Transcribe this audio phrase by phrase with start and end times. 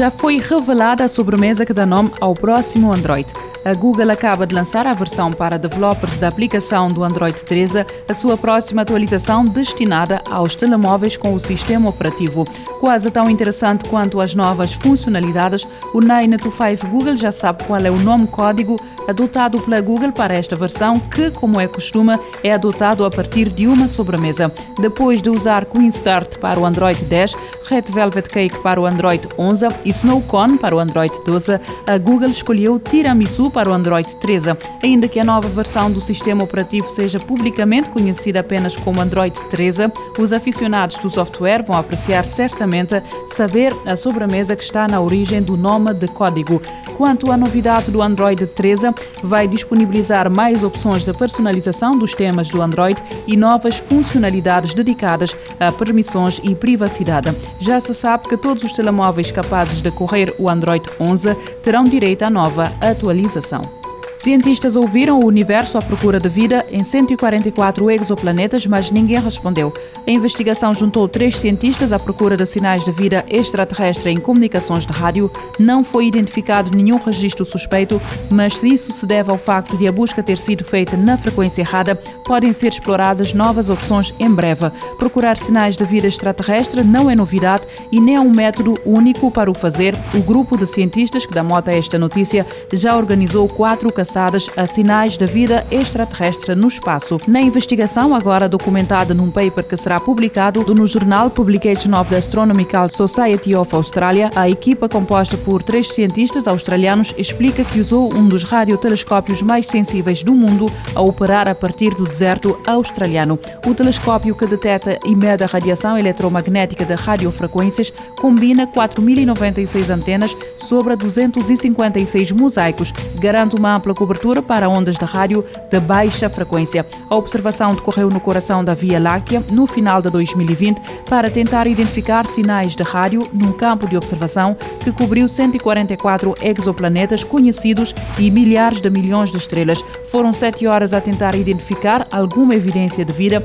[0.00, 3.30] Já foi revelada a sobremesa que dá nome ao próximo Android.
[3.62, 8.14] A Google acaba de lançar a versão para developers da aplicação do Android 13, a
[8.14, 12.46] sua próxima atualização destinada aos telemóveis com o sistema operativo.
[12.80, 17.98] Quase tão interessante quanto as novas funcionalidades, o 925 Google já sabe qual é o
[17.98, 23.10] nome código adotado pela Google para esta versão, que, como é costume, é adotado a
[23.10, 24.50] partir de uma sobremesa.
[24.80, 27.36] Depois de usar Queen Start para o Android 10,
[27.68, 31.98] Red Velvet Cake para o Android 11 e Snow Cone para o Android 12, a
[31.98, 36.88] Google escolheu Tiramisu para o Android 13, ainda que a nova versão do sistema operativo
[36.88, 43.72] seja publicamente conhecida apenas como Android 13, os aficionados do software vão apreciar certamente saber
[43.84, 46.60] a sobremesa que está na origem do nome de código.
[46.96, 52.60] Quanto à novidade do Android 13, vai disponibilizar mais opções de personalização dos temas do
[52.60, 57.34] Android e novas funcionalidades dedicadas a permissões e privacidade.
[57.58, 62.22] Já se sabe que todos os telemóveis capazes de correr o Android 11 terão direito
[62.22, 63.39] à nova atualização.
[63.40, 63.79] Comunicação.
[64.20, 69.72] Cientistas ouviram o universo à procura de vida em 144 exoplanetas, mas ninguém respondeu.
[70.06, 74.92] A investigação juntou três cientistas à procura de sinais de vida extraterrestre em comunicações de
[74.92, 75.32] rádio.
[75.58, 77.98] Não foi identificado nenhum registro suspeito,
[78.28, 81.62] mas se isso se deve ao facto de a busca ter sido feita na frequência
[81.62, 84.70] errada, podem ser exploradas novas opções em breve.
[84.98, 89.50] Procurar sinais de vida extraterrestre não é novidade e nem é um método único para
[89.50, 89.94] o fazer.
[90.14, 94.66] O grupo de cientistas que dá moto a esta notícia já organizou quatro caçadas a
[94.66, 97.16] sinais da vida extraterrestre no espaço.
[97.28, 102.88] Na investigação, agora documentada num paper que será publicado no jornal Publication of the Astronomical
[102.88, 108.42] Society of Australia, a equipa composta por três cientistas australianos explica que usou um dos
[108.42, 113.38] radiotelescópios mais sensíveis do mundo a operar a partir do deserto australiano.
[113.64, 120.96] O telescópio que detecta e mede a radiação eletromagnética de radiofrequências combina 4.096 antenas sobre
[120.96, 126.86] 256 mosaicos, garante uma ampla cobertura para ondas de rádio de baixa frequência.
[127.10, 132.26] A observação decorreu no coração da Via Láctea no final de 2020 para tentar identificar
[132.26, 138.88] sinais de rádio num campo de observação que cobriu 144 exoplanetas conhecidos e milhares de
[138.88, 139.84] milhões de estrelas.
[140.10, 143.44] Foram sete horas a tentar identificar alguma evidência de vida,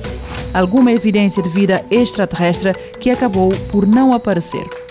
[0.53, 4.84] alguma evidência de vida extraterrestre que acabou por não aparecer.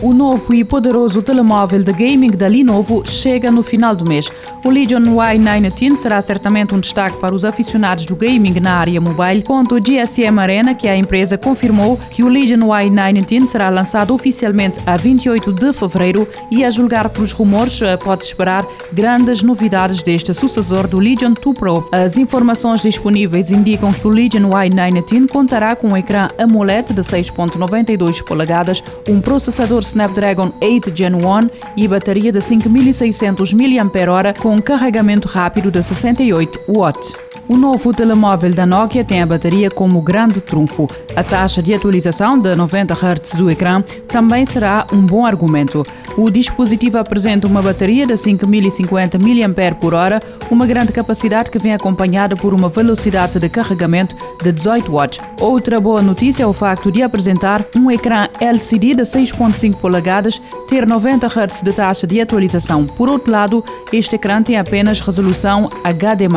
[0.00, 4.30] O novo e poderoso telemóvel de gaming da Lenovo chega no final do mês.
[4.64, 9.42] O Legion Y19 será certamente um destaque para os aficionados do gaming na área mobile,
[9.42, 14.80] conta o GSM Arena que a empresa confirmou que o Legion Y19 será lançado oficialmente
[14.86, 20.32] a 28 de fevereiro e, a julgar pelos rumores, eh, pode esperar grandes novidades deste
[20.32, 21.88] sucessor do Legion 2 Pro.
[21.90, 28.22] As informações disponíveis indicam que o Legion Y19 contará com um ecrã AMOLED de 6.92
[28.22, 35.70] polegadas, um processador Snapdragon 8 Gen 1 e bateria de 5600 mAh com carregamento rápido
[35.70, 37.27] de 68 watts.
[37.48, 40.86] O novo telemóvel da Nokia tem a bateria como grande trunfo.
[41.16, 45.82] A taxa de atualização de 90 Hz do ecrã também será um bom argumento.
[46.18, 50.20] O dispositivo apresenta uma bateria de 5050 mAh,
[50.50, 55.20] uma grande capacidade que vem acompanhada por uma velocidade de carregamento de 18 watts.
[55.40, 60.86] Outra boa notícia é o facto de apresentar um ecrã LCD de 6.5 polegadas, ter
[60.86, 62.84] 90 Hz de taxa de atualização.
[62.84, 66.28] Por outro lado, este ecrã tem apenas resolução HD+.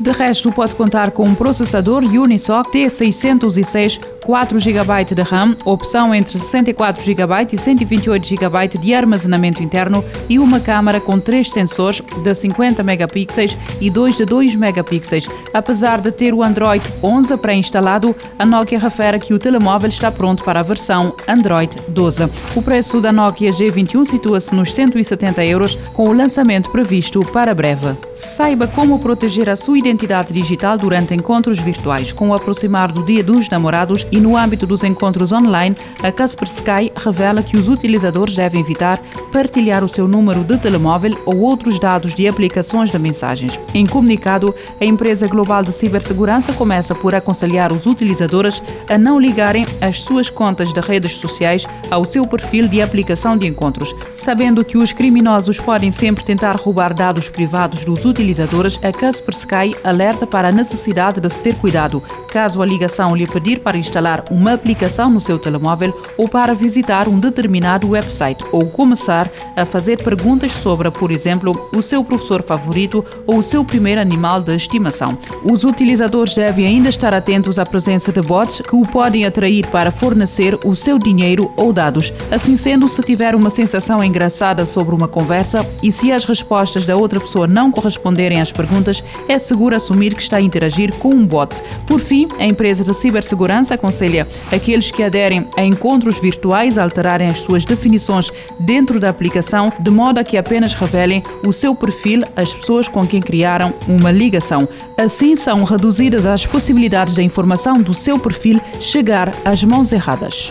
[0.00, 6.32] De resto, pode contar com um processador Unisoc T606 4 GB de RAM, opção entre
[6.32, 12.34] 64 GB e 128 GB de armazenamento interno e uma câmara com três sensores de
[12.34, 15.28] 50 megapixels e dois de 2 megapixels.
[15.54, 20.42] Apesar de ter o Android 11 pré-instalado, a Nokia refere que o telemóvel está pronto
[20.42, 22.28] para a versão Android 12.
[22.56, 27.94] O preço da Nokia G21 situa-se nos 170 euros, com o lançamento previsto para breve.
[28.14, 32.12] Saiba como proteger a sua identidade digital durante encontros virtuais.
[32.12, 36.92] Com o aproximar do Dia dos Namorados e no âmbito dos encontros online, a Kaspersky
[36.94, 42.14] revela que os utilizadores devem evitar partilhar o seu número de telemóvel ou outros dados
[42.14, 43.58] de aplicações de mensagens.
[43.74, 49.66] Em comunicado, a empresa global de cibersegurança começa por aconselhar os utilizadores a não ligarem
[49.80, 53.94] as suas contas de redes sociais ao seu perfil de aplicação de encontros.
[54.12, 60.26] Sabendo que os criminosos podem sempre tentar roubar dados privados dos utilizadores, a Kaspersky alerta
[60.26, 64.22] para para a necessidade de se ter cuidado caso a ligação lhe pedir para instalar
[64.30, 70.02] uma aplicação no seu telemóvel ou para visitar um determinado website ou começar a fazer
[70.02, 75.16] perguntas sobre, por exemplo, o seu professor favorito ou o seu primeiro animal de estimação.
[75.42, 79.90] Os utilizadores devem ainda estar atentos à presença de bots que o podem atrair para
[79.90, 82.12] fornecer o seu dinheiro ou dados.
[82.30, 86.96] Assim sendo, se tiver uma sensação engraçada sobre uma conversa e se as respostas da
[86.96, 91.26] outra pessoa não corresponderem às perguntas, é seguro assumir que está a interagir com um
[91.26, 91.62] bot.
[91.86, 97.28] Por fim, a empresa de cibersegurança aconselha aqueles que aderem a encontros virtuais a alterarem
[97.28, 102.22] as suas definições dentro da aplicação, de modo a que apenas revelem o seu perfil
[102.34, 104.68] às pessoas com quem criaram uma ligação.
[104.96, 110.50] Assim, são reduzidas as possibilidades da informação do seu perfil chegar às mãos erradas.